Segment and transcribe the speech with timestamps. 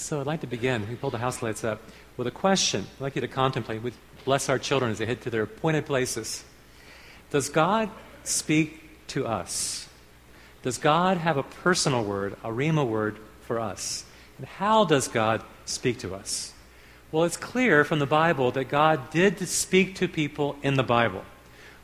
[0.00, 0.88] So I'd like to begin.
[0.88, 1.82] We pull the house lights up
[2.16, 2.86] with a question.
[2.96, 3.82] I'd like you to contemplate.
[3.82, 3.92] We
[4.24, 6.42] bless our children as they head to their appointed places.
[7.30, 7.90] Does God
[8.24, 9.88] speak to us?
[10.62, 14.04] Does God have a personal word, a rhema word for us?
[14.38, 16.54] And how does God speak to us?
[17.12, 21.24] Well, it's clear from the Bible that God did speak to people in the Bible.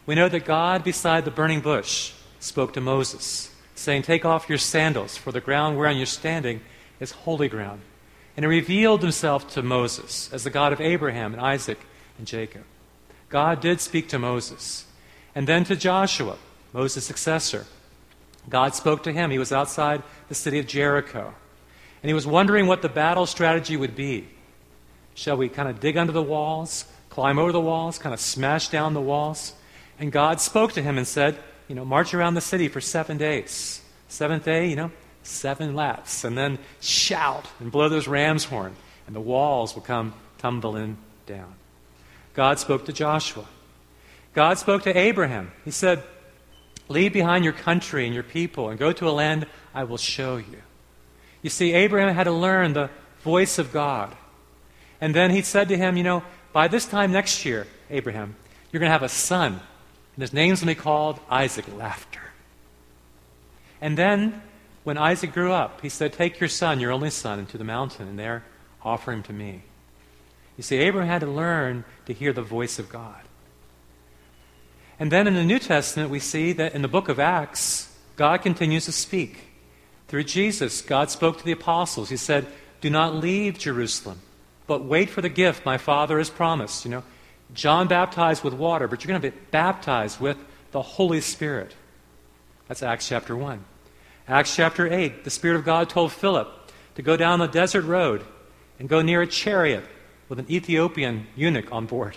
[0.06, 4.58] We know that God, beside the burning bush, spoke to Moses, saying, Take off your
[4.58, 6.62] sandals, for the ground whereon you're standing
[6.98, 7.82] is holy ground.
[8.36, 11.80] And he revealed himself to Moses as the God of Abraham and Isaac
[12.18, 12.64] and Jacob.
[13.28, 14.84] God did speak to Moses.
[15.34, 16.36] And then to Joshua,
[16.72, 17.66] Moses' successor.
[18.48, 19.30] God spoke to him.
[19.30, 21.34] He was outside the city of Jericho.
[22.02, 24.28] And he was wondering what the battle strategy would be.
[25.14, 28.68] Shall we kind of dig under the walls, climb over the walls, kind of smash
[28.68, 29.54] down the walls?
[29.98, 33.16] And God spoke to him and said, You know, march around the city for seven
[33.16, 33.80] days.
[34.08, 34.92] Seventh day, you know,
[35.26, 38.74] seven laps, and then shout and blow those ram's horn,
[39.06, 41.54] and the walls will come tumbling down.
[42.34, 43.46] God spoke to Joshua.
[44.34, 45.50] God spoke to Abraham.
[45.64, 46.02] He said,
[46.88, 50.36] Leave behind your country and your people and go to a land I will show
[50.36, 50.62] you.
[51.42, 52.90] You see, Abraham had to learn the
[53.22, 54.14] voice of God.
[55.00, 58.36] And then he said to him, You know, by this time next year, Abraham,
[58.70, 59.60] you're going to have a son,
[60.14, 62.20] and his name's going to be called Isaac Laughter.
[63.80, 64.42] And then
[64.86, 68.06] when Isaac grew up, he said, Take your son, your only son, into the mountain,
[68.06, 68.44] and there
[68.82, 69.62] offer him to me.
[70.56, 73.20] You see, Abraham had to learn to hear the voice of God.
[75.00, 78.42] And then in the New Testament, we see that in the book of Acts, God
[78.42, 79.48] continues to speak.
[80.06, 82.10] Through Jesus, God spoke to the apostles.
[82.10, 82.46] He said,
[82.80, 84.20] Do not leave Jerusalem,
[84.68, 86.84] but wait for the gift my Father has promised.
[86.84, 87.02] You know,
[87.52, 90.38] John baptized with water, but you're going to be baptized with
[90.70, 91.74] the Holy Spirit.
[92.68, 93.64] That's Acts chapter 1.
[94.28, 96.48] Acts chapter 8, the Spirit of God told Philip
[96.96, 98.24] to go down the desert road
[98.78, 99.84] and go near a chariot
[100.28, 102.16] with an Ethiopian eunuch on board.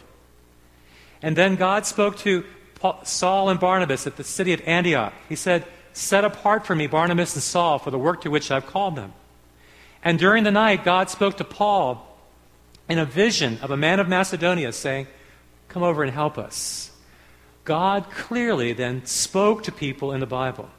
[1.22, 2.46] And then God spoke to
[3.03, 5.14] Saul and Barnabas at the city of Antioch.
[5.28, 8.66] He said, Set apart for me Barnabas and Saul for the work to which I've
[8.66, 9.14] called them.
[10.03, 12.06] And during the night, God spoke to Paul
[12.88, 15.08] in a vision of a man of Macedonia saying,
[15.68, 16.92] Come over and help us.
[17.66, 20.69] God clearly then spoke to people in the Bible.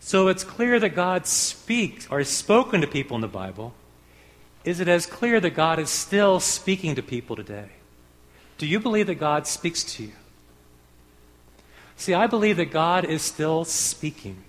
[0.00, 3.74] So it's clear that God speaks or has spoken to people in the Bible.
[4.64, 7.68] Is it as clear that God is still speaking to people today?
[8.58, 10.12] Do you believe that God speaks to you?
[11.96, 14.42] See, I believe that God is still speaking.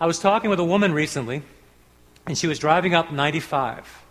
[0.00, 1.42] I was talking with a woman recently,
[2.26, 4.02] and she was driving up 95.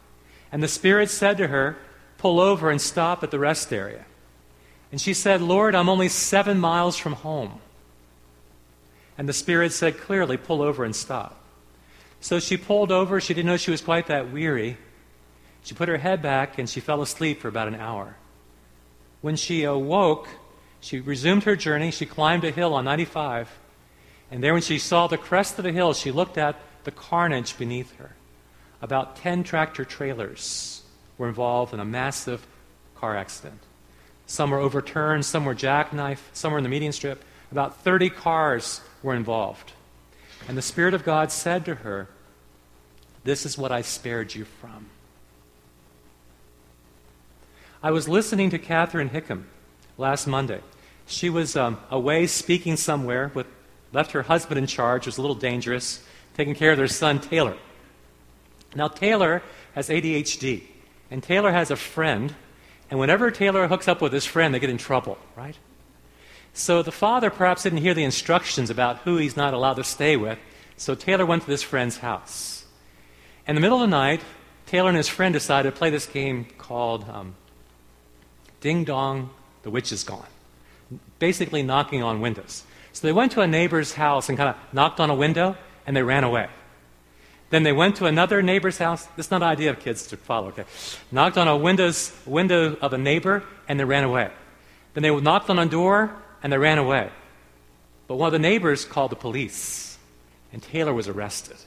[0.51, 1.77] And the Spirit said to her,
[2.17, 4.05] Pull over and stop at the rest area.
[4.91, 7.59] And she said, Lord, I'm only seven miles from home.
[9.21, 11.39] And the Spirit said clearly, pull over and stop.
[12.21, 13.21] So she pulled over.
[13.21, 14.79] She didn't know she was quite that weary.
[15.61, 18.15] She put her head back and she fell asleep for about an hour.
[19.21, 20.27] When she awoke,
[20.79, 21.91] she resumed her journey.
[21.91, 23.47] She climbed a hill on 95.
[24.31, 27.55] And there, when she saw the crest of the hill, she looked at the carnage
[27.59, 28.15] beneath her.
[28.81, 30.81] About 10 tractor trailers
[31.19, 32.47] were involved in a massive
[32.95, 33.61] car accident.
[34.25, 37.23] Some were overturned, some were jackknifed, some were in the median strip.
[37.51, 39.73] About 30 cars were involved.
[40.47, 42.07] And the Spirit of God said to her,
[43.23, 44.87] This is what I spared you from.
[47.83, 49.45] I was listening to Catherine Hickam
[49.97, 50.61] last Monday.
[51.07, 53.47] She was um, away speaking somewhere, with,
[53.91, 56.03] left her husband in charge, was a little dangerous,
[56.35, 57.57] taking care of their son, Taylor.
[58.75, 59.41] Now, Taylor
[59.73, 60.63] has ADHD,
[61.09, 62.33] and Taylor has a friend,
[62.89, 65.57] and whenever Taylor hooks up with his friend, they get in trouble, right?
[66.53, 70.17] So the father perhaps didn't hear the instructions about who he's not allowed to stay
[70.17, 70.37] with,
[70.77, 72.65] so Taylor went to this friend's house.
[73.47, 74.21] In the middle of the night,
[74.65, 77.35] Taylor and his friend decided to play this game called um,
[78.59, 79.29] Ding Dong,
[79.63, 80.25] the Witch is Gone.
[81.19, 82.63] Basically, knocking on windows.
[82.93, 85.95] So they went to a neighbor's house and kind of knocked on a window, and
[85.95, 86.47] they ran away.
[87.49, 89.05] Then they went to another neighbor's house.
[89.17, 90.65] This is not an idea of kids to follow, okay?
[91.11, 94.31] Knocked on a windows, window of a neighbor, and they ran away.
[94.93, 97.09] Then they knocked on a door, and they ran away.
[98.07, 99.97] But one of the neighbors called the police,
[100.51, 101.57] and Taylor was arrested.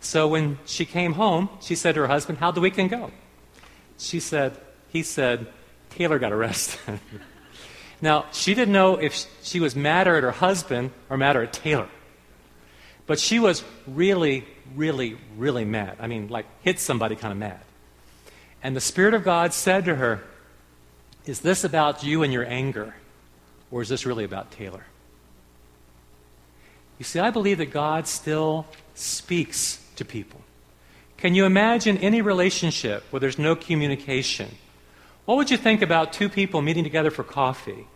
[0.00, 3.10] So when she came home, she said to her husband, How'd the weekend go?
[3.98, 4.58] She said,
[4.88, 5.46] He said,
[5.90, 7.00] Taylor got arrested.
[8.00, 11.88] now, she didn't know if she was madder at her husband or madder at Taylor.
[13.06, 15.96] But she was really, really, really mad.
[16.00, 17.60] I mean, like, hit somebody kind of mad.
[18.62, 20.24] And the Spirit of God said to her,
[21.26, 22.94] is this about you and your anger,
[23.70, 24.84] or is this really about Taylor?
[26.98, 30.40] You see, I believe that God still speaks to people,
[31.16, 34.50] Can you imagine any relationship where there's no communication?
[35.24, 37.86] What would you think about two people meeting together for coffee?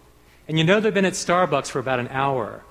[0.46, 2.62] And you know they've been at Starbucks for about an hour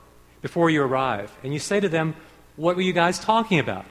[0.41, 1.31] before you arrive.
[1.43, 2.15] And you say to them,
[2.55, 3.85] What were you guys talking about?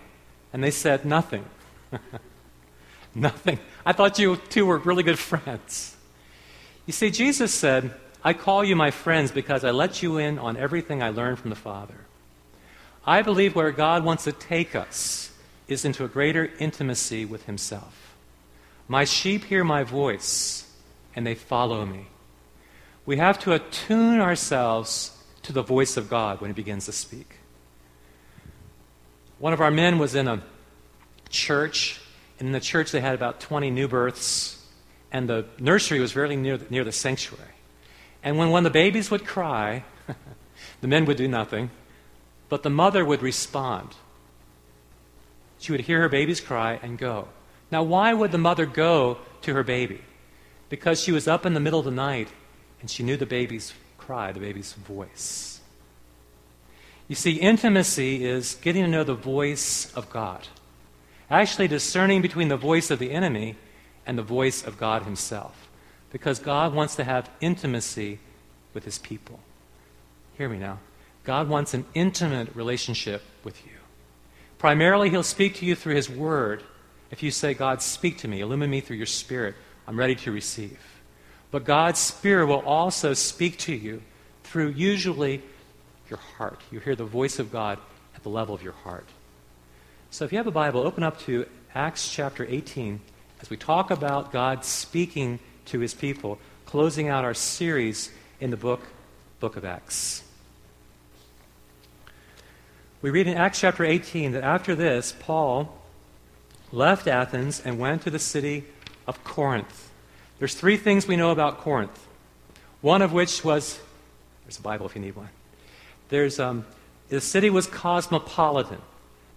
[0.53, 1.45] And they said, Nothing.
[3.15, 3.59] Nothing.
[3.85, 5.96] I thought you two were really good friends.
[6.87, 7.93] You see, Jesus said,
[8.23, 11.51] I call you my friends because I let you in on everything I learned from
[11.51, 12.07] the Father.
[13.05, 15.33] I believe where God wants to take us
[15.69, 18.17] is into a greater intimacy with Himself.
[18.89, 20.73] My sheep hear my voice,
[21.15, 22.07] and they follow me.
[23.05, 27.39] We have to attune ourselves to the voice of God when He begins to speak.
[29.39, 30.43] One of our men was in a
[31.29, 32.01] church,
[32.39, 34.56] and in the church they had about 20 new births,
[35.17, 37.57] and the nursery was very near the, near the sanctuary.
[38.23, 39.83] And when one of the babies would cry,
[40.83, 41.71] the men would do nothing,
[42.51, 43.95] but the mother would respond.
[45.59, 47.29] She would hear her baby's cry and go.
[47.71, 50.03] Now, why would the mother go to her baby?
[50.69, 52.29] Because she was up in the middle of the night
[52.83, 55.61] and she knew the baby's cry, the baby's voice.
[57.09, 60.47] You see, intimacy is getting to know the voice of God,
[61.31, 63.57] actually discerning between the voice of the enemy
[64.07, 65.69] and the voice of God Himself,
[66.11, 68.19] because God wants to have intimacy
[68.73, 69.41] with His people.
[70.39, 70.79] Hear me now.
[71.25, 73.73] God wants an intimate relationship with you.
[74.59, 76.63] Primarily, He'll speak to you through His Word
[77.11, 79.55] if you say, God, speak to me, illumine me through your Spirit,
[79.87, 80.79] I'm ready to receive.
[81.51, 84.03] But God's Spirit will also speak to you
[84.43, 85.43] through usually
[86.11, 86.61] your heart.
[86.71, 87.79] You hear the voice of God
[88.15, 89.07] at the level of your heart.
[90.11, 93.01] So if you have a Bible, open up to Acts chapter 18
[93.47, 98.11] as we talk about God speaking to his people, closing out our series
[98.41, 98.81] in the book,
[99.39, 100.25] book of Acts.
[103.03, 105.81] We read in Acts chapter 18 that after this, Paul
[106.73, 108.65] left Athens and went to the city
[109.07, 109.93] of Corinth.
[110.41, 112.05] There's three things we know about Corinth.
[112.81, 113.79] One of which was
[114.45, 115.29] there's a Bible if you need one.
[116.09, 116.67] There's um,
[117.11, 118.83] the city was cosmopolitan.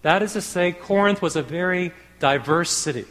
[0.02, 3.06] That is to say, Corinth was a very diverse city.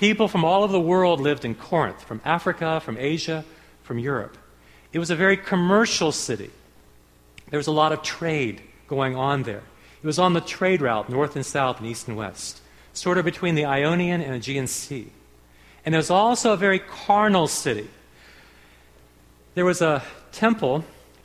[0.00, 3.44] People from all over the world lived in Corinth, from Africa, from Asia,
[3.82, 4.34] from Europe.
[4.94, 6.50] It was a very commercial city.
[7.50, 9.62] There was a lot of trade going on there.
[10.02, 12.62] It was on the trade route, north and south and east and west
[12.94, 15.12] sort of between the Ionian and Aegean Sea.
[15.84, 17.88] And it was also a very carnal city.
[19.54, 20.02] There was a
[20.32, 20.82] temple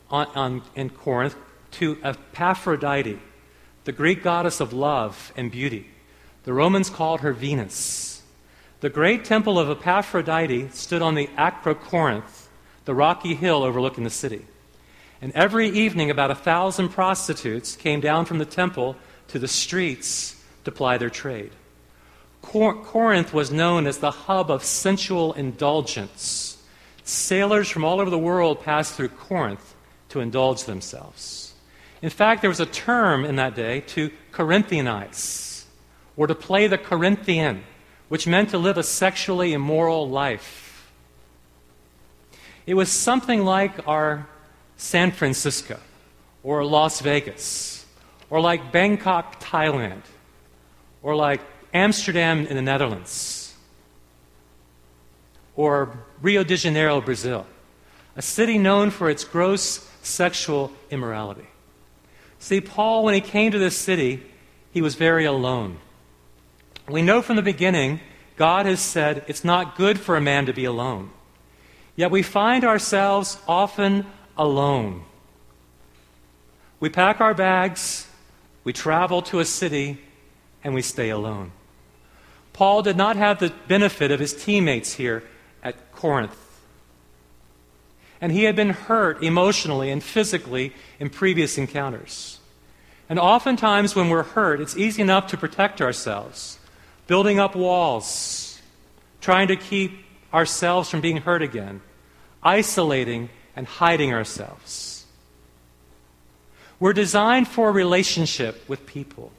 [0.10, 1.36] on, on, in Corinth
[1.72, 1.98] to
[2.36, 3.20] Aphrodite,
[3.86, 5.88] the Greek goddess of love and beauty.
[6.44, 8.15] The Romans called her Venus.
[8.86, 12.46] The great temple of Aphrodite stood on the Acrocorinth,
[12.86, 14.46] the rocky hill overlooking the city.
[15.24, 18.96] And every evening, about a thousand prostitutes came down from the temple
[19.30, 21.50] to the streets to ply their trade.
[22.44, 26.62] Cor- Corinth was known as the hub of sensual indulgence.
[27.04, 29.74] Sailors from all over the world passed through Corinth
[30.10, 31.56] to indulge themselves.
[32.04, 35.64] In fact, there was a term in that day to Corinthianize,
[36.16, 37.64] or to play the Corinthian,
[38.08, 40.92] which meant to live a sexually immoral life.
[42.66, 44.28] It was something like our
[44.78, 45.80] San Francisco,
[46.44, 47.86] or Las Vegas,
[48.30, 50.02] or like Bangkok, Thailand
[51.06, 51.40] or like
[51.72, 53.54] Amsterdam in the Netherlands,
[55.56, 57.46] or Rio de Janeiro, Brazil,
[58.16, 61.46] a city known for its gross sexual immorality.
[62.40, 64.24] See, Paul, when he came to this city,
[64.72, 65.78] he was very alone.
[66.88, 68.00] We know from the beginning,
[68.36, 71.10] God has said it's not good for a man to be alone.
[71.96, 74.06] Yet we find ourselves often
[74.38, 75.04] alone.
[76.80, 78.08] We pack our bags,
[78.64, 80.00] we travel to a city,
[80.64, 81.52] and we stay alone.
[82.54, 85.24] Paul did not have the benefit of his teammates here
[85.64, 86.38] at Corinth.
[88.22, 92.40] And he had been hurt emotionally and physically in previous encounters.
[93.10, 96.55] And oftentimes, when we're hurt, it's easy enough to protect ourselves,
[97.08, 98.62] building up walls,
[99.22, 101.82] trying to keep ourselves from being hurt again,
[102.44, 105.06] isolating and hiding ourselves.
[106.80, 109.32] We're designed for a relationship with people.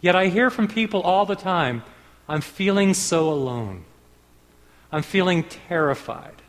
[0.00, 1.82] Yet I hear from people all the time
[2.28, 3.84] I'm feeling so alone.
[4.92, 6.42] I'm feeling terrified.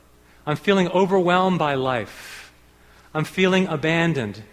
[0.46, 2.54] I'm feeling overwhelmed by life.
[3.14, 4.44] I'm feeling abandoned.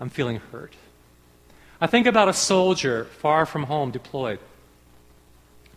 [0.00, 0.74] I'm feeling hurt.
[1.80, 4.38] I think about a soldier far from home, deployed,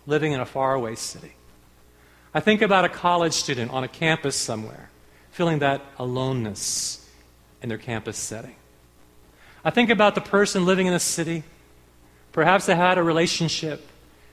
[0.09, 1.33] living in a faraway city.
[2.33, 4.89] I think about a college student on a campus somewhere,
[5.31, 7.07] feeling that aloneness
[7.61, 8.55] in their campus setting.
[9.63, 11.43] I think about the person living in a city
[12.31, 13.85] Perhaps they had a relationship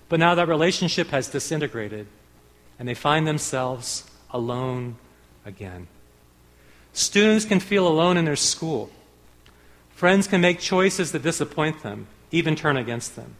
[0.08, 2.06] But now that relationship has disintegrated,
[2.78, 4.96] and they find themselves alone
[5.44, 5.88] again.
[6.92, 8.90] Students can feel alone in their school.
[9.90, 13.34] Friends can make choices that disappoint them, even turn against them.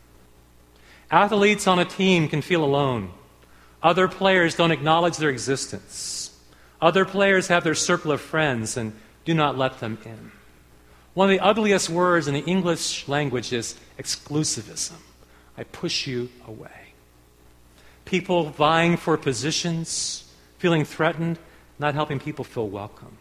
[1.10, 3.12] Athletes on a team can feel alone.
[3.82, 6.36] Other players don't acknowledge their existence.
[6.80, 8.92] Other players have their circle of friends and
[9.24, 10.32] do not let them in.
[11.14, 14.98] One of the ugliest words in the English language is exclusivism.
[15.56, 16.92] I push you away.
[18.04, 21.38] People vying for positions, feeling threatened,
[21.78, 23.16] not helping people feel welcome.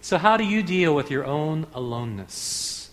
[0.00, 2.90] So, how do you deal with your own aloneness?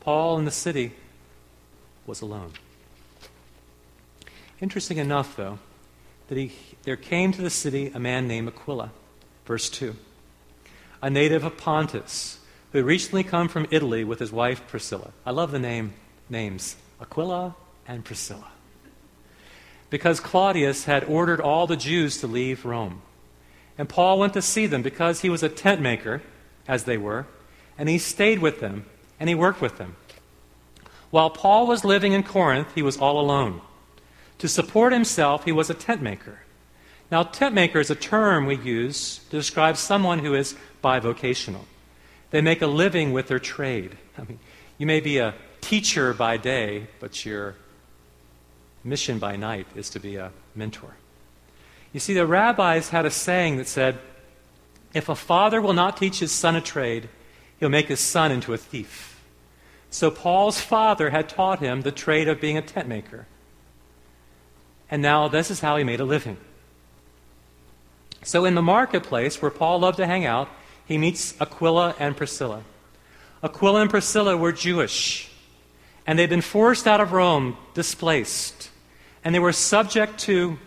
[0.00, 0.92] Paul in the city
[2.06, 2.52] was alone.
[4.60, 5.58] Interesting enough, though,
[6.28, 6.52] that he,
[6.84, 8.90] there came to the city a man named Aquila,
[9.44, 9.94] verse 2,
[11.02, 12.38] a native of Pontus,
[12.70, 15.10] who had recently come from Italy with his wife Priscilla.
[15.26, 15.94] I love the name
[16.28, 17.54] names Aquila
[17.86, 18.48] and Priscilla.
[19.90, 23.02] Because Claudius had ordered all the Jews to leave Rome.
[23.76, 26.22] And Paul went to see them because he was a tent maker,
[26.68, 27.26] as they were,
[27.76, 28.86] and he stayed with them
[29.18, 29.96] and he worked with them.
[31.12, 33.60] While Paul was living in Corinth, he was all alone.
[34.38, 36.40] To support himself, he was a tent maker.
[37.10, 41.66] Now, tent maker is a term we use to describe someone who is bivocational.
[42.30, 43.98] They make a living with their trade.
[44.18, 44.38] I mean,
[44.78, 47.56] you may be a teacher by day, but your
[48.82, 50.96] mission by night is to be a mentor.
[51.92, 53.98] You see, the rabbis had a saying that said,
[54.94, 57.10] if a father will not teach his son a trade,
[57.60, 59.11] he'll make his son into a thief.
[59.92, 63.26] So Paul's father had taught him the trade of being a tent maker.
[64.90, 66.38] And now this is how he made a living.
[68.24, 70.48] So in the marketplace where Paul loved to hang out,
[70.84, 72.62] he meets Aquila and Priscilla.
[73.42, 75.28] Aquila and Priscilla were Jewish
[76.06, 78.70] and they'd been forced out of Rome, displaced,
[79.24, 80.58] and they were subject to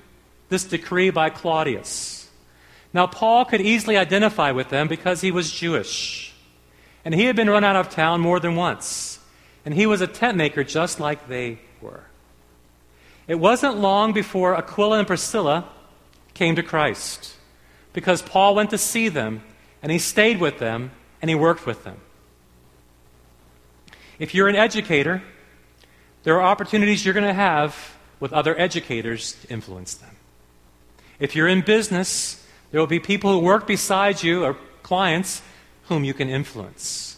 [0.49, 2.29] this decree by Claudius.
[2.93, 6.33] Now, Paul could easily identify with them because he was Jewish,
[7.05, 9.19] and he had been run out of town more than once,
[9.63, 12.03] and he was a tent maker just like they were.
[13.27, 15.69] It wasn't long before Aquila and Priscilla
[16.33, 17.35] came to Christ
[17.93, 19.43] because Paul went to see them,
[19.81, 22.01] and he stayed with them, and he worked with them.
[24.19, 25.23] If you're an educator,
[26.23, 30.15] there are opportunities you're going to have with other educators to influence them.
[31.19, 35.41] If you're in business, there will be people who work beside you or clients
[35.87, 37.17] whom you can influence.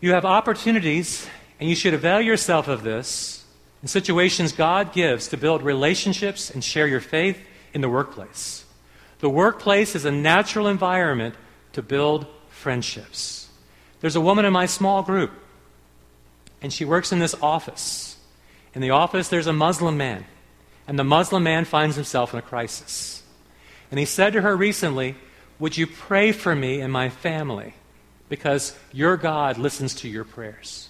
[0.00, 1.26] You have opportunities,
[1.58, 3.44] and you should avail yourself of this
[3.82, 7.38] in situations God gives to build relationships and share your faith
[7.72, 8.64] in the workplace.
[9.20, 11.34] The workplace is a natural environment
[11.72, 13.48] to build friendships.
[14.00, 15.30] There's a woman in my small group,
[16.60, 18.16] and she works in this office.
[18.74, 20.26] In the office, there's a Muslim man,
[20.86, 23.22] and the Muslim man finds himself in a crisis.
[23.90, 25.16] And he said to her recently,
[25.58, 27.74] Would you pray for me and my family?
[28.28, 30.88] Because your God listens to your prayers.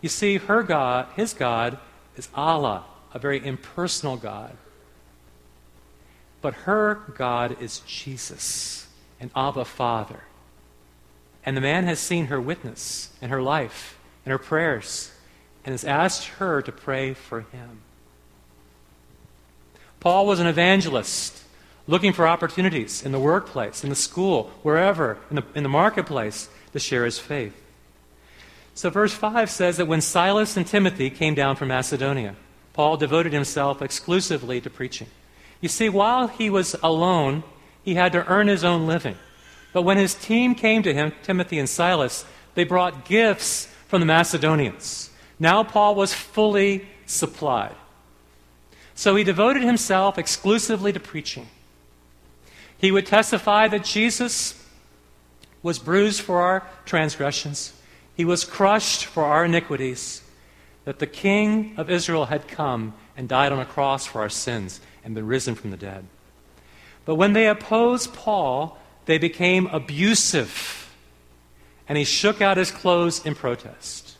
[0.00, 1.78] You see, her God, his God,
[2.16, 4.56] is Allah, a very impersonal God.
[6.40, 8.88] But her God is Jesus,
[9.20, 10.24] an Abba Father.
[11.44, 15.12] And the man has seen her witness and her life, and her prayers,
[15.64, 17.80] and has asked her to pray for him.
[20.00, 21.41] Paul was an evangelist
[21.86, 26.48] looking for opportunities in the workplace, in the school, wherever, in the, in the marketplace,
[26.72, 27.54] to share his faith.
[28.74, 32.36] So, verse 5 says that when Silas and Timothy came down from Macedonia,
[32.72, 35.08] Paul devoted himself exclusively to preaching.
[35.60, 37.42] You see, while he was alone,
[37.82, 39.16] he had to earn his own living.
[39.72, 42.24] But when his team came to him, Timothy and Silas,
[42.54, 45.10] they brought gifts from the Macedonians.
[45.38, 47.74] Now Paul was fully supplied.
[48.94, 51.48] So he devoted himself exclusively to preaching.
[52.82, 54.60] He would testify that Jesus
[55.62, 57.72] was bruised for our transgressions,
[58.14, 60.22] he was crushed for our iniquities,
[60.84, 64.80] that the King of Israel had come and died on a cross for our sins
[65.04, 66.04] and been risen from the dead.
[67.04, 70.92] But when they opposed Paul, they became abusive.
[71.88, 74.16] And he shook out his clothes in protest.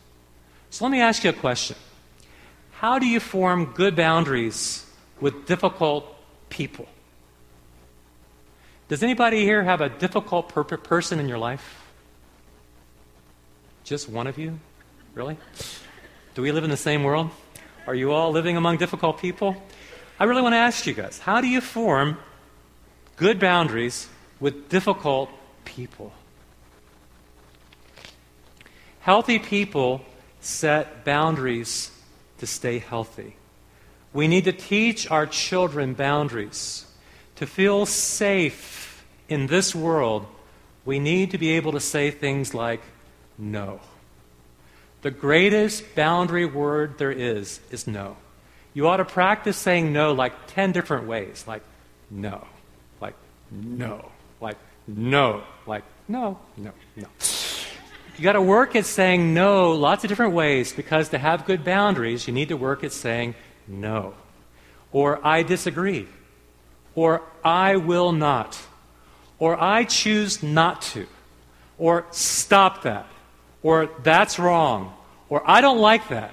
[0.69, 1.75] So let me ask you a question
[2.71, 4.85] How do you form good boundaries
[5.19, 6.05] with difficult
[6.49, 6.87] people?
[8.93, 11.81] Does anybody here have a difficult per- person in your life?
[13.83, 14.59] Just one of you?
[15.15, 15.35] Really?
[16.35, 17.31] Do we live in the same world?
[17.87, 19.55] Are you all living among difficult people?
[20.19, 22.19] I really want to ask you guys how do you form
[23.15, 24.09] good boundaries
[24.39, 25.31] with difficult
[25.65, 26.13] people.
[28.99, 30.05] Healthy people
[30.39, 31.89] set boundaries
[32.37, 33.37] to stay healthy.
[34.13, 36.85] We need to teach our children boundaries.
[37.37, 38.82] To feel safe
[39.33, 40.27] in this world,
[40.85, 42.81] we need to be able to say things like
[43.37, 43.79] no.
[45.01, 48.15] The greatest boundary word there is is no.
[48.75, 51.63] You ought to practice saying no like 10 different ways, like
[52.11, 52.45] no,
[53.01, 53.15] like
[53.51, 57.07] no, like no, like no, no, no.
[58.17, 61.63] You got to work at saying no lots of different ways because to have good
[61.63, 63.33] boundaries, you need to work at saying
[63.67, 64.13] no.
[64.91, 66.07] Or I disagree.
[66.93, 68.59] Or I will not.
[69.39, 71.07] Or I choose not to.
[71.77, 73.07] Or stop that.
[73.61, 74.93] Or that's wrong.
[75.29, 76.31] Or I don't like that.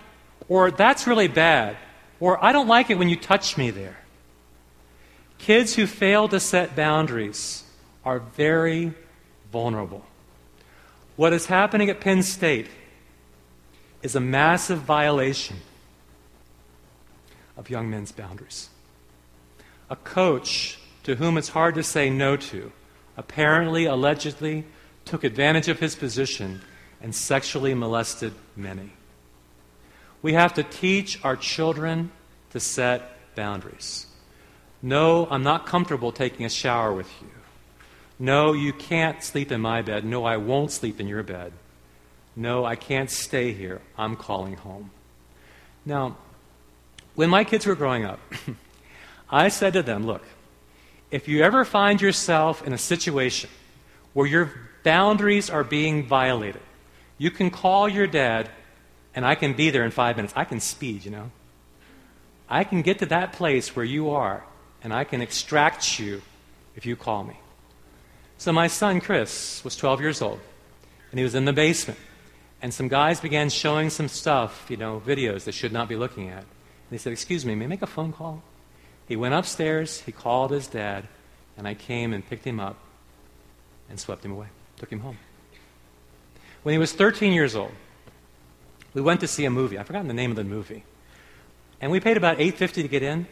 [0.48, 1.76] Or that's really bad.
[2.18, 3.98] Or I don't like it when you touch me there.
[5.38, 7.64] Kids who fail to set boundaries
[8.04, 8.92] are very
[9.50, 10.04] vulnerable.
[11.16, 12.68] What is happening at Penn State
[14.02, 15.56] is a massive violation
[17.56, 18.70] of young men's boundaries.
[19.88, 22.72] A coach to whom it's hard to say no to
[23.20, 24.64] apparently, allegedly,
[25.04, 26.62] took advantage of his position
[27.02, 28.90] and sexually molested many.
[30.22, 32.12] We have to teach our children
[32.52, 34.06] to set boundaries.
[34.80, 37.28] No, I'm not comfortable taking a shower with you.
[38.18, 40.02] No, you can't sleep in my bed.
[40.02, 41.52] No, I won't sleep in your bed.
[42.34, 43.82] No, I can't stay here.
[43.98, 44.90] I'm calling home.
[45.84, 46.16] Now,
[47.14, 48.18] when my kids were growing up,
[49.30, 50.24] I said to them, look,
[51.10, 53.50] if you ever find yourself in a situation
[54.12, 54.52] where your
[54.82, 56.62] boundaries are being violated,
[57.18, 58.48] you can call your dad
[59.14, 60.32] and I can be there in five minutes.
[60.36, 61.30] I can speed, you know.
[62.48, 64.44] I can get to that place where you are
[64.82, 66.22] and I can extract you
[66.76, 67.36] if you call me.
[68.38, 70.40] So my son, Chris, was 12 years old,
[71.10, 71.98] and he was in the basement.
[72.62, 76.28] And some guys began showing some stuff, you know, videos they should not be looking
[76.28, 76.38] at.
[76.38, 78.42] And he said, Excuse me, may I make a phone call?
[79.10, 81.08] He went upstairs, he called his dad,
[81.58, 82.76] and I came and picked him up
[83.88, 84.46] and swept him away,
[84.76, 85.18] took him home.
[86.62, 87.72] When he was 13 years old,
[88.94, 89.78] we went to see a movie.
[89.78, 90.84] I've forgotten the name of the movie.
[91.80, 93.26] And we paid about 8.50 to get in.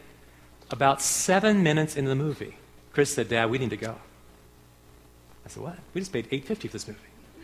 [0.69, 2.57] About seven minutes into the movie,
[2.91, 3.95] Chris said, Dad, we need to go.
[5.45, 5.77] I said, What?
[5.93, 6.99] We just paid 850 for this movie.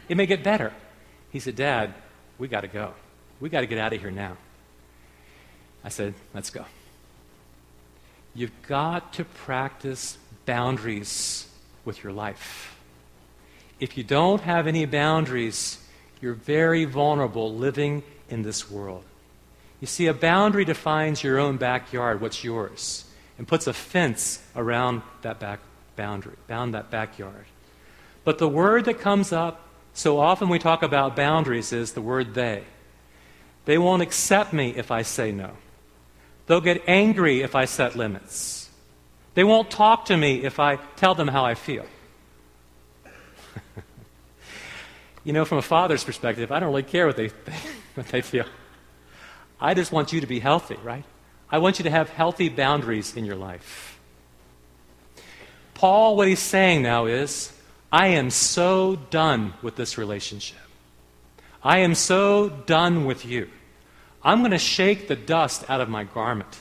[0.10, 0.74] It may get better.
[1.32, 1.93] He said, Dad,
[2.38, 2.93] we got to go.
[3.39, 4.36] We got to get out of here now.
[5.86, 6.65] I said, Let's go.
[8.36, 11.48] You've got to practice boundaries
[11.86, 12.78] with your life.
[13.80, 15.80] If you don't have any boundaries,
[16.21, 19.04] you're very vulnerable living in this world.
[19.80, 23.06] You see, a boundary defines your own backyard, what's yours,
[23.38, 25.60] and puts a fence around that back
[25.95, 27.45] boundary, bound that backyard.
[28.24, 29.62] But the word that comes up
[29.93, 32.63] so often we talk about boundaries is the word they.
[33.63, 35.52] They won't accept me if I say no.
[36.48, 38.70] They'll get angry if I set limits.
[39.34, 41.86] They won't talk to me if I tell them how I feel.
[45.24, 47.28] you know, from a father's perspective, I don't really care what they,
[47.96, 48.46] what they feel.
[49.60, 51.04] I just want you to be healthy, right?
[51.50, 54.00] I want you to have healthy boundaries in your life.
[55.74, 57.52] Paul, what he's saying now is
[57.92, 60.58] I am so done with this relationship.
[61.64, 63.50] I am so done with you.
[64.26, 66.60] I'm going to shake the dust out of my garment.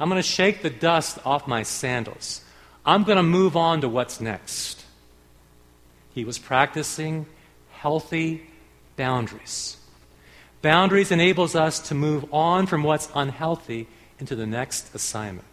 [0.00, 2.40] I'm going to shake the dust off my sandals.
[2.84, 4.84] I'm going to move on to what's next.
[6.14, 7.26] He was practicing
[7.70, 8.42] healthy
[8.96, 9.76] boundaries.
[10.62, 13.86] Boundaries enables us to move on from what's unhealthy
[14.18, 15.46] into the next assignment.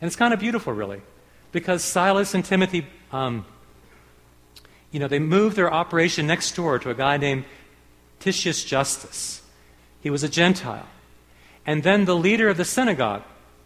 [0.00, 1.02] And it's kind of beautiful, really,
[1.52, 3.44] because Silas and Timothy um,
[4.94, 7.44] you know, they moved their operation next door to a guy named
[8.20, 9.42] Titius Justus.
[10.04, 10.86] He was a Gentile.
[11.66, 13.22] And then the leader of the synagogue,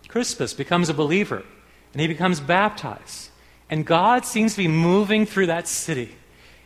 [0.06, 1.42] Crispus, becomes a believer,
[1.92, 3.30] and he becomes baptized.
[3.68, 6.14] And God seems to be moving through that city.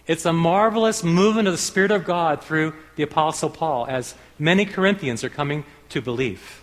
[0.06, 4.66] It's a marvelous movement of the Spirit of God through the Apostle Paul as many
[4.66, 6.62] Corinthians are coming to believe.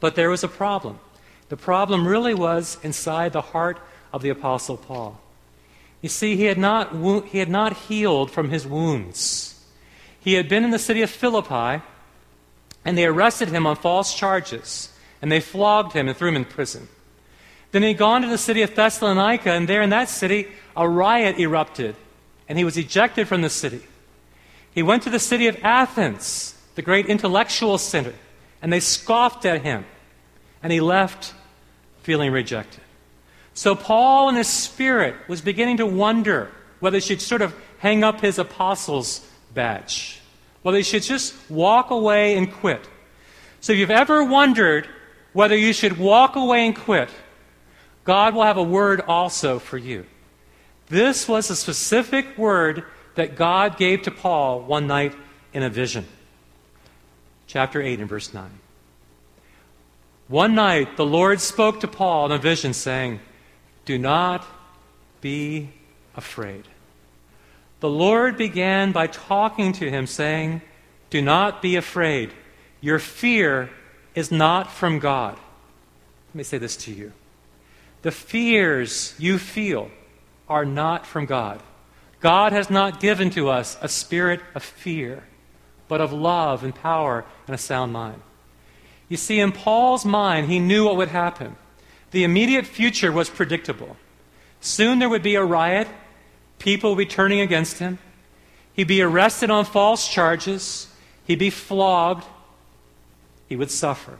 [0.00, 0.98] But there was a problem.
[1.50, 3.78] The problem really was inside the heart
[4.14, 5.20] of the Apostle Paul.
[6.00, 9.62] You see, he had not, wo- he had not healed from his wounds.
[10.18, 11.82] He had been in the city of Philippi,
[12.84, 16.44] and they arrested him on false charges, and they flogged him and threw him in
[16.44, 16.88] prison.
[17.70, 20.88] Then he had gone to the city of Thessalonica, and there in that city, a
[20.88, 21.96] riot erupted,
[22.48, 23.82] and he was ejected from the city.
[24.72, 28.14] He went to the city of Athens, the great intellectual center,
[28.62, 29.84] and they scoffed at him,
[30.62, 31.34] and he left
[32.02, 32.82] feeling rejected.
[33.54, 38.04] So Paul, in his spirit, was beginning to wonder whether he should sort of hang
[38.04, 40.17] up his apostles' badge,
[40.68, 42.86] whether he should just walk away and quit.
[43.60, 44.86] So if you've ever wondered
[45.32, 47.08] whether you should walk away and quit,
[48.04, 50.04] God will have a word also for you.
[50.88, 55.14] This was a specific word that God gave to Paul one night
[55.54, 56.04] in a vision.
[57.46, 58.50] Chapter 8 and verse 9.
[60.28, 63.20] One night the Lord spoke to Paul in a vision, saying,
[63.86, 64.46] Do not
[65.22, 65.70] be
[66.14, 66.68] afraid.
[67.80, 70.62] The Lord began by talking to him, saying,
[71.10, 72.32] Do not be afraid.
[72.80, 73.70] Your fear
[74.14, 75.38] is not from God.
[76.28, 77.12] Let me say this to you.
[78.02, 79.90] The fears you feel
[80.48, 81.62] are not from God.
[82.20, 85.24] God has not given to us a spirit of fear,
[85.86, 88.20] but of love and power and a sound mind.
[89.08, 91.56] You see, in Paul's mind, he knew what would happen.
[92.10, 93.96] The immediate future was predictable.
[94.60, 95.88] Soon there would be a riot,
[96.58, 97.98] people would be turning against him.
[98.72, 100.86] He'd be arrested on false charges,
[101.26, 102.24] he'd be flogged,
[103.48, 104.18] he would suffer.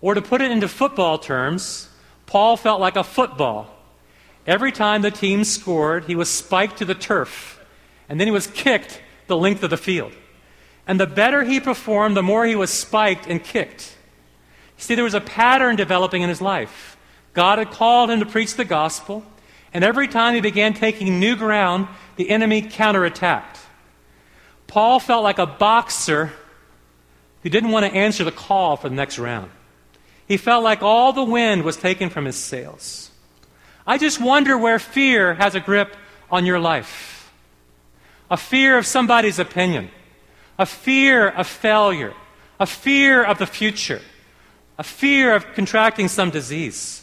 [0.00, 1.88] Or to put it into football terms,
[2.26, 3.74] Paul felt like a football.
[4.46, 7.60] Every time the team scored, he was spiked to the turf,
[8.08, 10.12] and then he was kicked the length of the field.
[10.86, 13.96] And the better he performed, the more he was spiked and kicked.
[14.76, 16.96] See, there was a pattern developing in his life.
[17.32, 19.24] God had called him to preach the gospel,
[19.72, 23.58] and every time he began taking new ground, the enemy counterattacked.
[24.66, 26.32] Paul felt like a boxer
[27.42, 29.50] who didn't want to answer the call for the next round.
[30.26, 33.10] He felt like all the wind was taken from his sails.
[33.86, 35.96] I just wonder where fear has a grip
[36.30, 37.32] on your life.
[38.30, 39.90] A fear of somebody's opinion,
[40.56, 42.14] a fear of failure,
[42.60, 44.00] a fear of the future,
[44.78, 46.99] a fear of contracting some disease.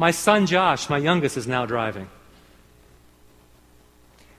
[0.00, 2.08] My son Josh, my youngest, is now driving.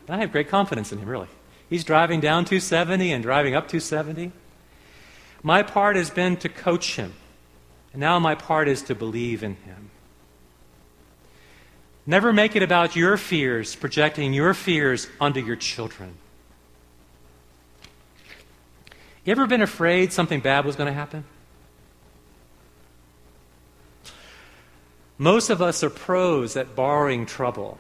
[0.08, 1.28] And I have great confidence in him, really.
[1.70, 4.32] He's driving down 270 and driving up 270.
[5.44, 7.14] My part has been to coach him
[7.94, 9.92] and now my part is to believe in him.
[12.08, 16.16] Never make it about your fears, projecting your fears onto your children.
[19.26, 21.26] You ever been afraid something bad was going to happen?
[25.22, 27.78] Most of us are pros at borrowing trouble.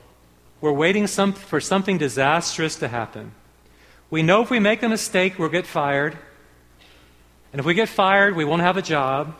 [0.62, 3.32] We're waiting some, for something disastrous to happen.
[4.12, 6.15] We know if we make a mistake, we'll get fired.
[7.51, 9.36] And if we get fired, we won't have a job.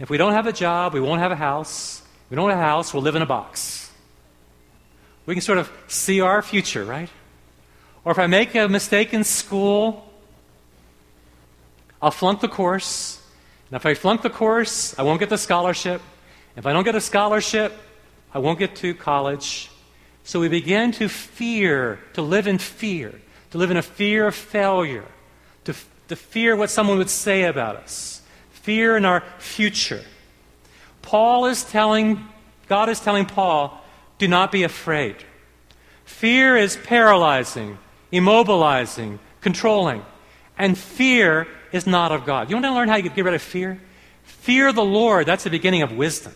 [0.00, 2.02] If we don't have a job, we won't have a house.
[2.24, 3.88] If we don't have a house, we'll live in a box.
[5.24, 7.08] We can sort of see our future, right?
[8.04, 10.12] Or if I make a mistake in school,
[12.02, 13.22] I'll flunk the course.
[13.70, 16.02] And if I flunk the course, I won't get the scholarship.
[16.58, 17.72] If I don't get a scholarship,
[18.34, 19.70] I won't get to college.
[20.24, 23.14] So we begin to fear, to live in fear,
[23.52, 25.04] to live in a fear of failure,
[25.66, 25.74] to,
[26.08, 30.02] to fear what someone would say about us fear in our future.
[31.00, 32.26] Paul is telling,
[32.66, 33.80] God is telling Paul,
[34.18, 35.14] do not be afraid.
[36.06, 37.78] Fear is paralyzing,
[38.12, 40.04] immobilizing, controlling.
[40.58, 42.50] And fear is not of God.
[42.50, 43.80] You want to learn how you get rid of fear?
[44.24, 46.34] Fear the Lord, that's the beginning of wisdom.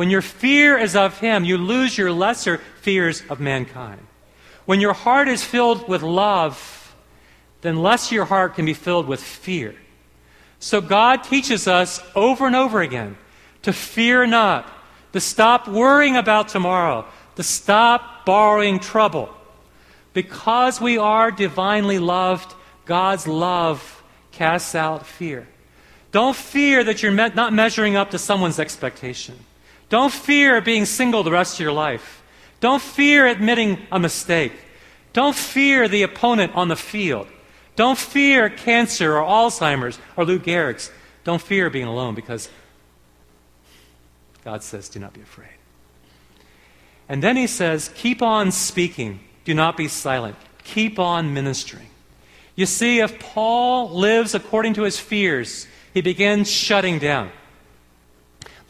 [0.00, 4.00] When your fear is of Him, you lose your lesser fears of mankind.
[4.64, 6.96] When your heart is filled with love,
[7.60, 9.74] then less your heart can be filled with fear.
[10.58, 13.18] So God teaches us over and over again
[13.60, 14.72] to fear not,
[15.12, 17.04] to stop worrying about tomorrow,
[17.36, 19.28] to stop borrowing trouble.
[20.14, 22.54] Because we are divinely loved,
[22.86, 25.46] God's love casts out fear.
[26.10, 29.36] Don't fear that you're not measuring up to someone's expectation.
[29.90, 32.22] Don't fear being single the rest of your life.
[32.60, 34.52] Don't fear admitting a mistake.
[35.12, 37.26] Don't fear the opponent on the field.
[37.76, 40.90] Don't fear cancer or Alzheimer's or Lou Gehrig's.
[41.24, 42.48] Don't fear being alone because
[44.44, 45.48] God says, do not be afraid.
[47.08, 49.20] And then he says, keep on speaking.
[49.44, 50.36] Do not be silent.
[50.62, 51.88] Keep on ministering.
[52.54, 57.30] You see, if Paul lives according to his fears, he begins shutting down.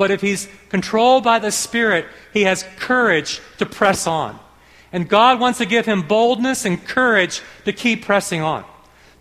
[0.00, 4.40] But if he's controlled by the Spirit, he has courage to press on.
[4.94, 8.64] And God wants to give him boldness and courage to keep pressing on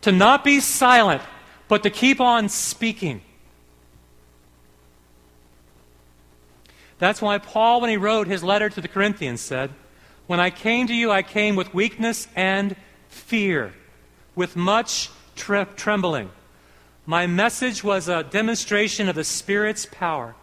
[0.04, 1.22] to not be silent,
[1.68, 3.20] but to keep on speaking.
[6.98, 9.72] That's why Paul, when he wrote his letter to the Corinthians, said,
[10.28, 12.78] When I came to you, I came with weakness and
[13.10, 13.74] fear,
[14.34, 16.32] with much tre- trembling.
[17.06, 20.36] My message was a demonstration of the Spirit's power.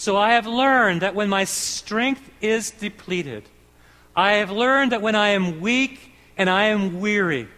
[0.00, 3.44] So I have learned that when my strength is depleted,
[4.16, 7.48] I have learned that when I am weak and I am weary,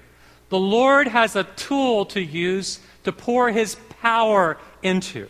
[0.49, 5.29] the Lord has a tool to use to pour His power into.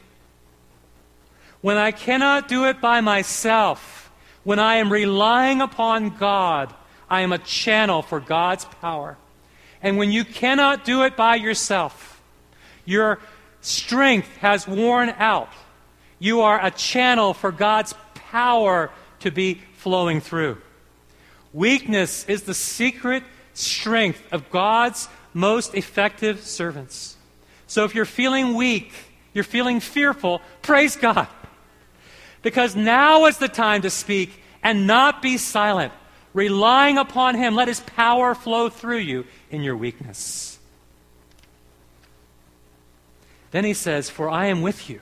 [1.60, 4.10] When I cannot do it by myself,
[4.42, 6.72] when I am relying upon God,
[7.10, 9.18] I am a channel for God's power.
[9.82, 12.22] And when you cannot do it by yourself,
[12.86, 13.18] your
[13.60, 15.50] strength has worn out.
[16.22, 20.58] You are a channel for God's power to be flowing through.
[21.52, 27.16] Weakness is the secret strength of God's most effective servants.
[27.66, 28.92] So if you're feeling weak,
[29.34, 31.26] you're feeling fearful, praise God.
[32.42, 34.30] Because now is the time to speak
[34.62, 35.92] and not be silent.
[36.34, 40.60] Relying upon Him, let His power flow through you in your weakness.
[43.50, 45.00] Then He says, For I am with you,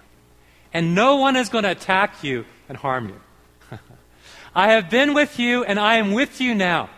[0.72, 3.20] and no one is going to attack you and harm you.
[4.54, 6.90] I have been with you, and I am with you now.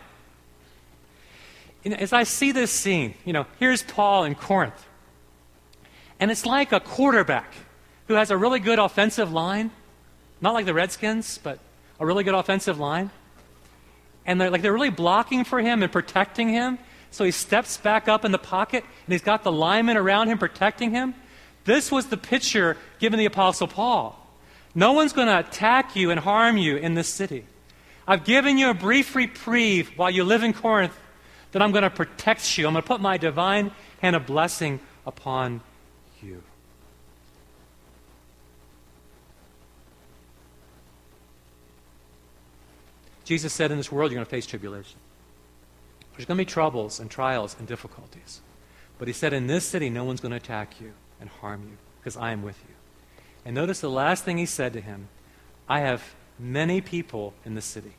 [1.85, 4.87] As I see this scene, you know, here's Paul in Corinth.
[6.19, 7.53] And it's like a quarterback
[8.07, 9.71] who has a really good offensive line
[10.43, 11.57] not like the Redskins, but
[12.01, 13.11] a really good offensive line.
[14.25, 16.79] And they're like they're really blocking for him and protecting him.
[17.11, 20.37] So he steps back up in the pocket and he's got the linemen around him
[20.37, 21.15] protecting him.
[21.65, 24.19] This was the picture given the Apostle Paul.
[24.75, 27.45] No one's going to attack you and harm you in this city.
[28.07, 30.97] I've given you a brief reprieve while you live in Corinth
[31.51, 32.67] that I'm going to protect you.
[32.67, 33.71] I'm going to put my divine
[34.01, 35.61] hand of blessing upon
[36.21, 36.43] you.
[43.23, 44.99] Jesus said, In this world, you're going to face tribulation.
[46.11, 48.41] There's going to be troubles and trials and difficulties.
[48.99, 51.77] But he said, In this city, no one's going to attack you and harm you
[51.99, 52.75] because I am with you.
[53.45, 55.07] And notice the last thing he said to him
[55.69, 56.03] I have
[56.37, 57.93] many people in the city.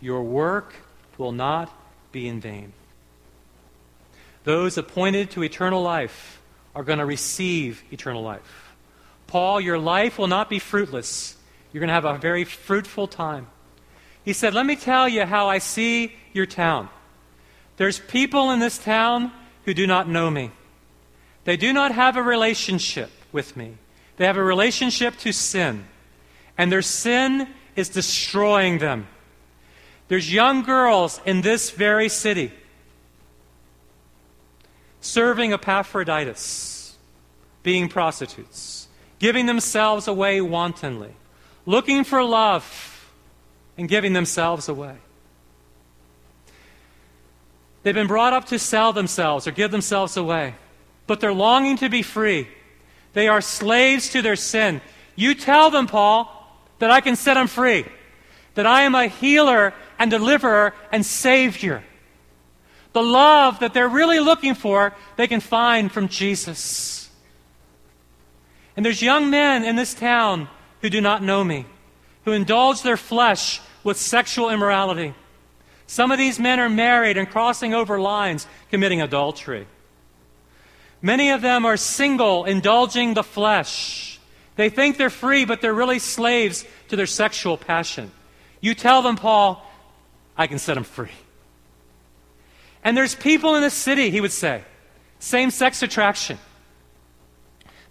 [0.00, 0.74] Your work
[1.16, 1.72] will not
[2.10, 2.72] be in vain.
[4.42, 6.42] Those appointed to eternal life
[6.74, 8.74] are going to receive eternal life.
[9.28, 11.36] Paul, your life will not be fruitless.
[11.72, 13.46] You're going to have a very fruitful time.
[14.24, 16.88] He said, Let me tell you how I see your town.
[17.76, 19.30] There's people in this town
[19.64, 20.50] who do not know me.
[21.46, 23.76] They do not have a relationship with me.
[24.16, 25.86] They have a relationship to sin.
[26.58, 29.06] And their sin is destroying them.
[30.08, 32.52] There's young girls in this very city
[35.00, 36.96] serving Epaphroditus,
[37.62, 38.88] being prostitutes,
[39.20, 41.14] giving themselves away wantonly,
[41.64, 43.08] looking for love
[43.78, 44.96] and giving themselves away.
[47.84, 50.56] They've been brought up to sell themselves or give themselves away,
[51.06, 52.48] but they're longing to be free.
[53.12, 54.80] They are slaves to their sin.
[55.14, 56.32] You tell them, Paul,
[56.78, 57.86] that I can set them free,
[58.54, 61.82] that I am a healer and deliverer and savior.
[62.92, 67.10] The love that they're really looking for, they can find from Jesus.
[68.76, 70.48] And there's young men in this town
[70.82, 71.66] who do not know me,
[72.24, 75.14] who indulge their flesh with sexual immorality.
[75.86, 79.66] Some of these men are married and crossing over lines, committing adultery.
[81.06, 84.18] Many of them are single, indulging the flesh.
[84.56, 88.10] They think they're free, but they're really slaves to their sexual passion.
[88.60, 89.64] You tell them, Paul,
[90.36, 91.14] I can set them free.
[92.82, 94.64] And there's people in the city, he would say,
[95.20, 96.40] same sex attraction.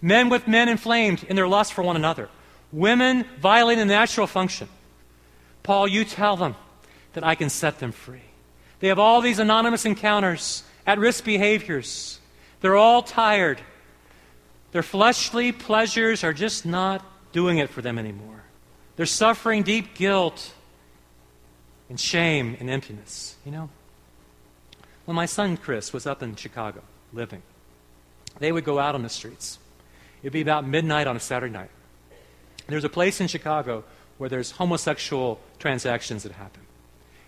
[0.02, 2.28] Men with men inflamed in their lust for one another.
[2.74, 4.68] Women violating the natural function.
[5.64, 6.56] Paul, you tell them
[7.14, 8.28] that I can set them free.
[8.82, 12.20] They have all these anonymous encounters, at risk behaviors.
[12.66, 13.62] They're all tired.
[14.72, 18.42] Their fleshly pleasures are just not doing it for them anymore.
[18.96, 20.52] They're suffering deep guilt
[21.92, 23.36] and shame and emptiness.
[23.46, 23.70] You know,
[25.06, 26.82] when my son Chris was up in Chicago
[27.14, 27.44] living,
[28.40, 29.60] they would go out on the streets.
[30.24, 31.70] It'd be about midnight on a Saturday night.
[32.66, 33.84] There's a place in Chicago
[34.18, 36.64] where there's homosexual transactions that happen.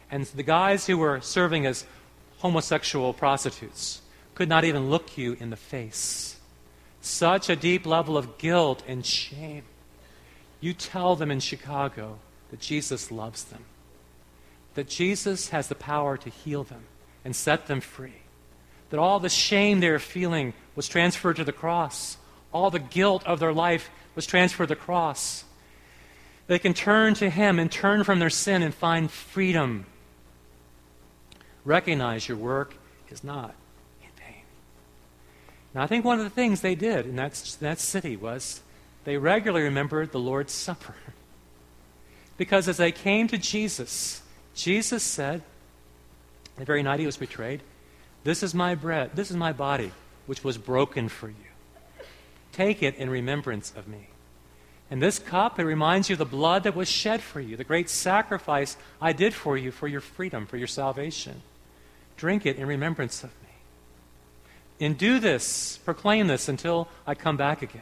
[0.10, 1.86] And the guys who were serving as
[2.40, 4.02] homosexual prostitutes
[4.38, 6.40] could not even look you in the face.
[7.02, 9.64] Such a deep level of guilt and shame.
[10.62, 12.20] You tell them in Chicago
[12.52, 13.66] that Jesus loves them,
[14.76, 16.84] that Jesus has the power to heal them
[17.26, 18.22] and set them free,
[18.92, 22.18] that all the shame they are feeling was transferred to the cross,
[22.54, 25.46] all the guilt of their life was transferred to the cross.
[26.46, 29.88] They can turn to Him and turn from their sin and find freedom.
[31.66, 32.76] Recognize your work
[33.10, 33.56] is not.
[35.74, 38.62] Now, I think one of the things they did in that, that city was
[39.04, 40.96] they regularly remembered the Lord's Supper.
[42.38, 44.22] Because as they came to Jesus,
[44.54, 45.42] Jesus said,
[46.56, 47.62] the very night he was betrayed,
[48.24, 49.92] This is my bread, this is my body,
[50.28, 51.36] which was broken for you.
[52.52, 54.10] Take it in remembrance of me.
[54.90, 57.64] And this cup, it reminds you of the blood that was shed for you, the
[57.64, 61.42] great sacrifice I did for you for your freedom, for your salvation.
[62.16, 63.47] Drink it in remembrance of me.
[64.80, 67.82] And do this, proclaim this until I come back again.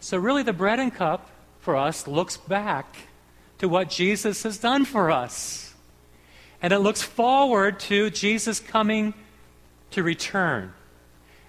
[0.00, 1.30] So, really, the bread and cup
[1.60, 2.96] for us looks back
[3.58, 5.74] to what Jesus has done for us.
[6.62, 9.14] And it looks forward to Jesus coming
[9.92, 10.72] to return.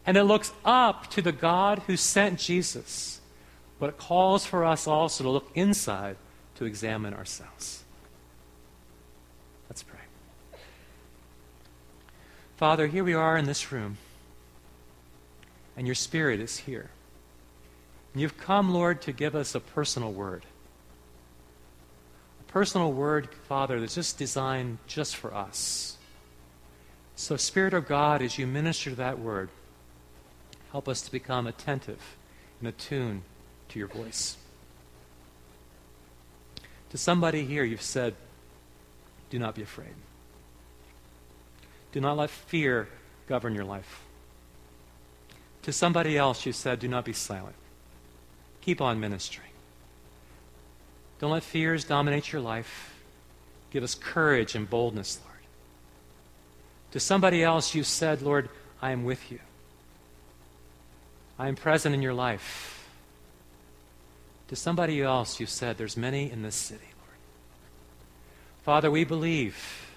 [0.05, 3.21] And it looks up to the God who sent Jesus
[3.81, 6.15] but it calls for us also to look inside
[6.53, 7.83] to examine ourselves.
[9.67, 9.97] Let's pray.
[12.57, 13.97] Father, here we are in this room,
[15.75, 16.89] and your Spirit is here.
[18.13, 20.45] And you've come, Lord, to give us a personal word.
[22.41, 25.97] A personal word, Father, that's just designed just for us.
[27.15, 29.49] So, Spirit of God, as you minister that word,
[30.71, 32.17] help us to become attentive
[32.59, 33.21] and attuned
[33.69, 34.37] to your voice.
[36.89, 38.15] To somebody here, you've said,
[39.29, 39.93] do not be afraid.
[41.93, 42.89] Do not let fear
[43.27, 44.03] govern your life.
[45.63, 47.55] To somebody else, you said, do not be silent.
[48.61, 49.47] Keep on ministering.
[51.19, 52.95] Don't let fears dominate your life.
[53.69, 55.37] Give us courage and boldness, Lord.
[56.91, 58.49] To somebody else, you said, Lord,
[58.81, 59.39] I am with you.
[61.37, 62.87] I am present in your life.
[64.49, 67.17] To somebody else, you said, There's many in this city, Lord.
[68.63, 69.87] Father, we believe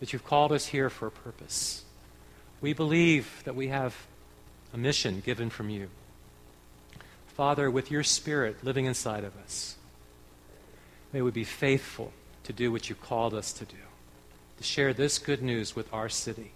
[0.00, 1.84] that you've called us here for a purpose.
[2.60, 3.94] We believe that we have
[4.72, 5.88] a mission given from you.
[7.26, 9.76] Father, with your Spirit living inside of us,
[11.12, 12.12] may we be faithful
[12.44, 13.76] to do what you've called us to do,
[14.56, 16.52] to share this good news with our city,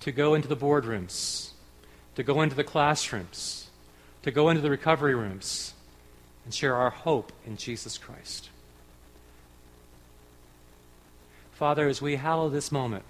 [0.00, 1.50] to go into the boardrooms,
[2.16, 3.64] to go into the classrooms
[4.24, 5.74] to go into the recovery rooms
[6.46, 8.48] and share our hope in Jesus Christ.
[11.52, 13.04] Father, as we hallow this moment,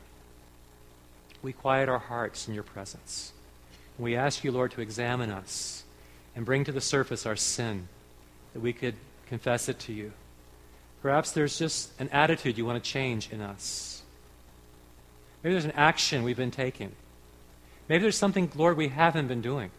[1.44, 3.32] we quiet our hearts in your presence.
[3.98, 5.84] We ask you, Lord, to examine us
[6.34, 7.86] and bring to the surface our sin,
[8.54, 8.94] that we could
[9.28, 10.12] confess it to you.
[11.02, 14.02] Perhaps there's just an attitude you want to change in us.
[15.42, 16.92] Maybe there's an action we've been taking.
[17.88, 19.70] Maybe there's something, Lord, we haven't been doing.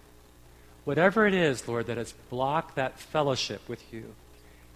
[0.84, 4.14] Whatever it is, Lord, that has blocked that fellowship with you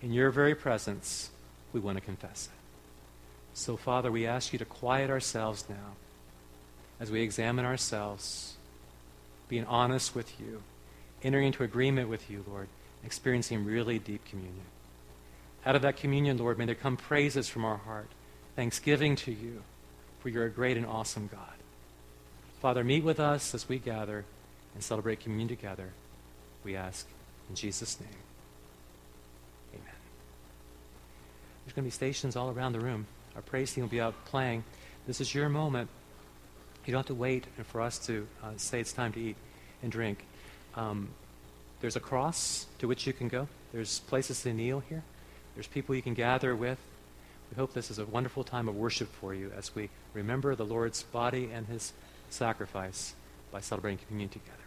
[0.01, 1.29] in your very presence,
[1.71, 2.59] we want to confess it.
[3.53, 5.95] So, Father, we ask you to quiet ourselves now
[6.99, 8.55] as we examine ourselves,
[9.47, 10.61] being honest with you,
[11.23, 12.67] entering into agreement with you, Lord,
[13.03, 14.65] experiencing really deep communion.
[15.65, 18.09] Out of that communion, Lord, may there come praises from our heart,
[18.55, 19.63] thanksgiving to you,
[20.19, 21.41] for you're a great and awesome God.
[22.61, 24.25] Father, meet with us as we gather
[24.73, 25.89] and celebrate communion together,
[26.63, 27.07] we ask
[27.49, 28.09] in Jesus' name.
[29.73, 29.95] Amen.
[31.65, 33.07] There's going to be stations all around the room.
[33.35, 34.63] Our praise team will be out playing.
[35.07, 35.89] This is your moment.
[36.89, 39.35] You don't have to wait for us to uh, say it's time to eat
[39.83, 40.25] and drink.
[40.73, 41.09] Um,
[41.81, 43.47] there's a cross to which you can go.
[43.71, 45.03] There's places to kneel here.
[45.53, 46.79] There's people you can gather with.
[47.51, 50.65] We hope this is a wonderful time of worship for you as we remember the
[50.65, 51.93] Lord's body and his
[52.31, 53.13] sacrifice
[53.51, 54.58] by celebrating communion together.